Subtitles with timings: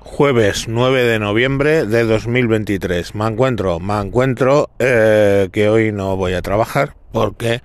[0.00, 3.14] jueves 9 de noviembre de 2023.
[3.14, 7.62] Me encuentro, me encuentro eh, que hoy no voy a trabajar porque,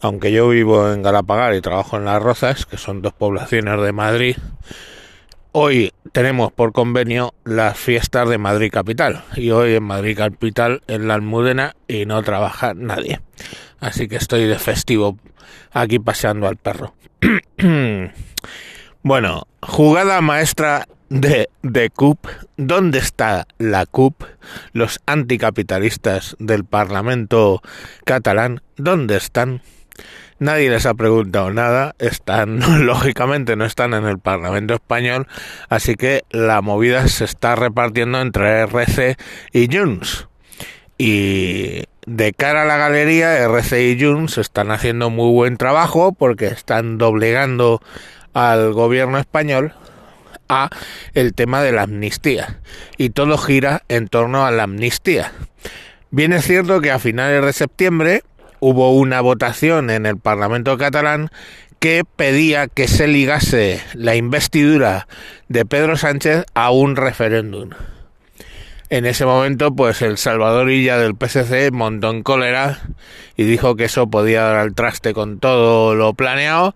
[0.00, 3.92] aunque yo vivo en Galapagar y trabajo en Las Rozas, que son dos poblaciones de
[3.92, 4.36] Madrid,
[5.52, 9.24] hoy tenemos por convenio las fiestas de Madrid Capital.
[9.36, 13.20] Y hoy en Madrid Capital, en la Almudena, y no trabaja nadie.
[13.80, 15.18] Así que estoy de festivo
[15.72, 16.94] aquí paseando al perro.
[19.02, 24.24] bueno, jugada maestra de, de CUP, ¿dónde está la CUP?
[24.72, 27.62] Los anticapitalistas del Parlamento
[28.04, 29.62] catalán, ¿dónde están?
[30.38, 35.26] Nadie les ha preguntado nada, están, lógicamente no están en el Parlamento español,
[35.68, 39.16] así que la movida se está repartiendo entre RC
[39.52, 40.28] y Junts.
[41.00, 46.46] Y de cara a la galería, RC y Junts están haciendo muy buen trabajo porque
[46.46, 47.80] están doblegando
[48.34, 49.74] al gobierno español
[50.48, 50.70] a
[51.14, 52.60] el tema de la amnistía
[52.96, 55.32] y todo gira en torno a la amnistía.
[56.10, 58.22] Bien es cierto que a finales de septiembre
[58.60, 61.30] hubo una votación en el Parlamento catalán
[61.78, 65.06] que pedía que se ligase la investidura
[65.48, 67.70] de Pedro Sánchez a un referéndum.
[68.90, 72.80] En ese momento, pues el Salvador Illa del PSC montó en cólera
[73.36, 76.74] y dijo que eso podía dar al traste con todo lo planeado,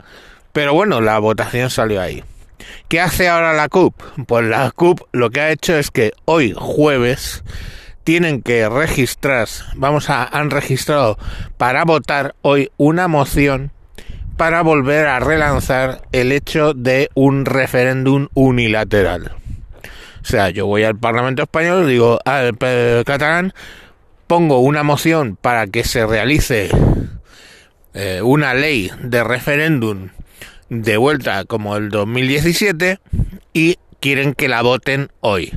[0.53, 2.23] pero bueno, la votación salió ahí.
[2.89, 3.95] ¿Qué hace ahora la CUP?
[4.27, 7.43] Pues la CUP lo que ha hecho es que hoy jueves
[8.05, 11.19] tienen que registrar, vamos a, han registrado
[11.57, 13.71] para votar hoy una moción
[14.37, 19.33] para volver a relanzar el hecho de un referéndum unilateral.
[20.21, 22.57] O sea, yo voy al Parlamento Español, digo al
[23.05, 23.53] catalán,
[24.27, 26.71] pongo una moción para que se realice
[27.95, 30.09] eh, una ley de referéndum
[30.73, 32.99] de vuelta como el 2017
[33.53, 35.53] y quieren que la voten hoy.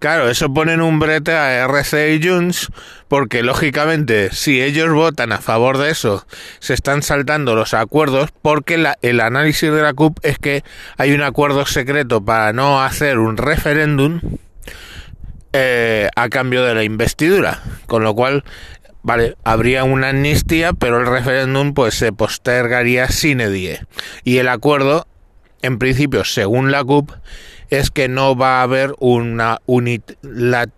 [0.00, 2.68] Claro, eso ponen un brete a RC y Junts
[3.06, 6.26] porque lógicamente si ellos votan a favor de eso
[6.58, 10.64] se están saltando los acuerdos porque el análisis de la CUP es que
[10.96, 14.20] hay un acuerdo secreto para no hacer un referéndum
[15.52, 18.44] eh, a cambio de la investidura, con lo cual
[19.08, 23.80] Vale, habría una amnistía, pero el referéndum pues se postergaría sin edie.
[24.22, 25.06] Y el acuerdo,
[25.62, 27.12] en principio, según la CUP,
[27.70, 30.68] es que no va a haber una unilateral,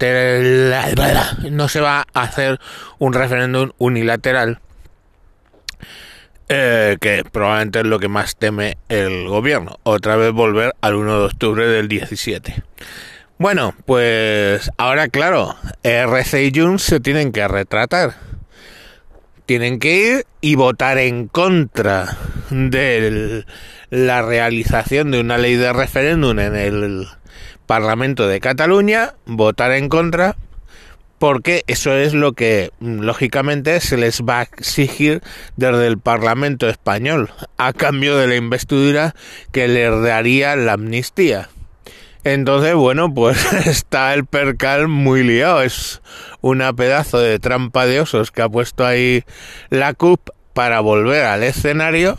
[1.50, 2.60] no se va a hacer
[3.00, 4.60] un referéndum unilateral,
[6.48, 11.19] eh, que probablemente es lo que más teme el gobierno, otra vez volver al 1
[11.19, 12.62] de octubre del 17.
[13.40, 18.16] Bueno, pues ahora claro, RC y Junts se tienen que retratar.
[19.46, 22.18] Tienen que ir y votar en contra
[22.50, 23.46] de
[23.88, 27.08] la realización de una ley de referéndum en el
[27.64, 30.36] Parlamento de Cataluña, votar en contra,
[31.18, 35.22] porque eso es lo que lógicamente se les va a exigir
[35.56, 39.14] desde el Parlamento español, a cambio de la investidura
[39.50, 41.48] que les daría la amnistía.
[42.25, 45.62] Entonces, bueno, pues está el percal muy liado.
[45.62, 46.03] Es
[46.41, 49.25] una pedazo de trampa de osos que ha puesto ahí
[49.70, 52.16] la CUP para volver al escenario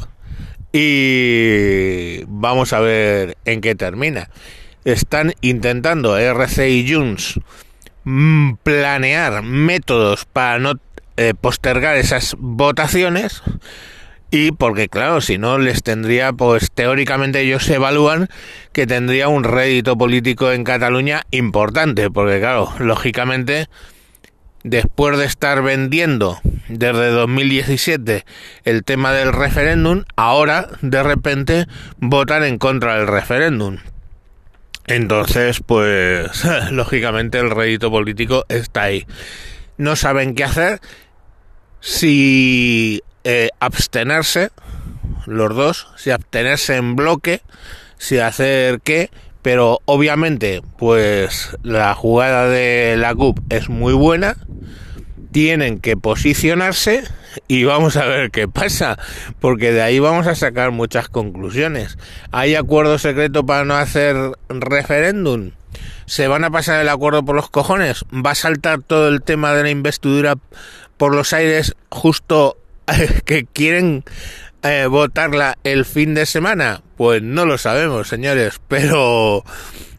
[0.74, 4.30] y vamos a ver en qué termina.
[4.86, 7.40] Están intentando RC y Junts
[8.04, 10.74] mm, planear métodos para no
[11.18, 13.44] eh, postergar esas votaciones
[14.32, 18.30] y porque claro, si no les tendría, pues teóricamente ellos evalúan
[18.72, 23.68] que tendría un rédito político en Cataluña importante, porque claro, lógicamente,
[24.64, 28.24] después de estar vendiendo desde 2017
[28.64, 31.66] el tema del referéndum, ahora de repente
[31.98, 33.80] votan en contra del referéndum.
[34.88, 36.32] Entonces, pues
[36.72, 39.06] lógicamente el rédito político está ahí.
[39.78, 40.80] No saben qué hacer.
[41.82, 44.52] Si eh, abstenerse,
[45.26, 47.42] los dos, si abstenerse en bloque,
[47.98, 49.10] si hacer qué,
[49.42, 54.38] pero obviamente, pues la jugada de la CUP es muy buena,
[55.32, 57.04] tienen que posicionarse
[57.48, 58.98] y vamos a ver qué pasa,
[59.40, 61.98] porque de ahí vamos a sacar muchas conclusiones.
[62.32, 64.16] ¿Hay acuerdo secreto para no hacer
[64.50, 65.52] referéndum?
[66.06, 68.04] ¿Se van a pasar el acuerdo por los cojones?
[68.14, 70.36] ¿Va a saltar todo el tema de la investidura
[70.98, 72.58] por los aires justo
[73.26, 74.04] que quieren
[74.64, 76.82] eh, votarla el fin de semana?
[76.98, 79.44] Pues no lo sabemos, señores, pero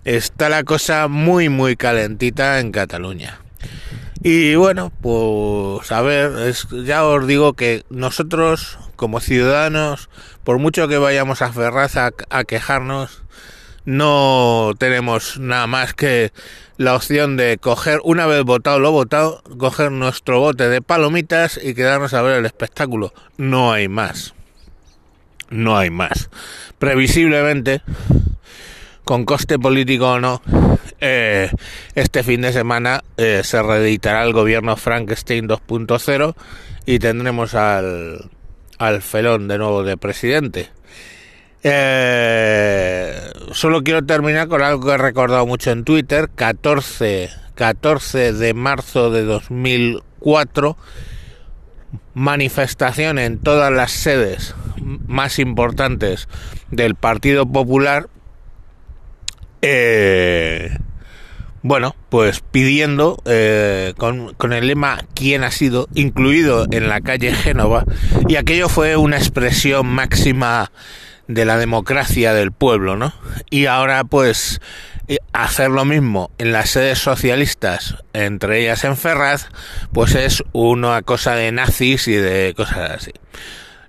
[0.04, 3.40] está la cosa muy, muy calentita en Cataluña.
[4.22, 6.54] Y bueno, pues a ver,
[6.84, 10.08] ya os digo que nosotros como ciudadanos,
[10.44, 12.12] por mucho que vayamos a Ferraz a,
[12.44, 13.24] quejarnos,
[13.84, 16.32] no tenemos nada más que
[16.76, 21.75] la opción de coger, una vez votado lo votado, coger nuestro bote de palomitas y
[21.75, 23.12] quedarnos a ver el espectáculo.
[23.37, 24.34] No hay más.
[25.50, 26.31] No hay más.
[26.79, 27.82] Previsiblemente,
[29.05, 30.43] con coste político o no,
[31.00, 31.50] eh,
[31.94, 36.35] este fin de semana eh, se reeditará el gobierno Frankenstein 2.0
[36.87, 38.31] y tendremos al,
[38.78, 40.70] al felón de nuevo de presidente.
[41.64, 48.55] Eh, solo quiero terminar con algo que he recordado mucho en Twitter, 14, 14 de
[48.55, 50.76] marzo de 2004,
[52.14, 54.56] manifestación en todas las sedes
[55.06, 56.29] más importantes
[56.73, 58.09] del Partido Popular,
[59.61, 60.76] eh,
[61.62, 65.88] bueno, pues pidiendo eh, con, con, el lema ¿Quién ha sido?
[65.94, 67.85] incluido en la calle Génova,
[68.26, 70.73] y aquello fue una expresión máxima
[71.34, 73.12] de la democracia del pueblo, ¿no?
[73.50, 74.61] Y ahora pues
[75.08, 79.49] eh, hacer lo mismo en las sedes socialistas, entre ellas en Ferraz,
[79.93, 83.12] pues es una cosa de nazis y de cosas así.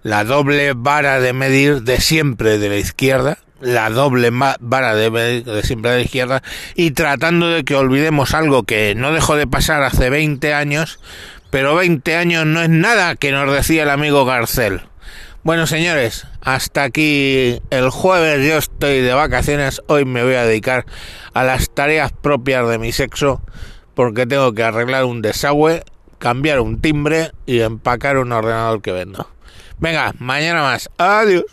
[0.01, 5.46] La doble vara de medir de siempre de la izquierda, la doble vara de medir
[5.46, 6.44] de siempre de la izquierda,
[6.75, 11.00] y tratando de que olvidemos algo que no dejó de pasar hace 20 años,
[11.51, 14.81] pero 20 años no es nada que nos decía el amigo Garcel.
[15.44, 18.48] Bueno, señores, hasta aquí el jueves.
[18.48, 19.81] Yo estoy de vacaciones.
[19.88, 20.86] Hoy me voy a dedicar
[21.34, 23.42] a las tareas propias de mi sexo
[23.94, 25.84] porque tengo que arreglar un desagüe,
[26.18, 29.28] cambiar un timbre y empacar un ordenador que vendo.
[29.80, 30.90] Venga, mañana más.
[30.98, 31.44] Adiós.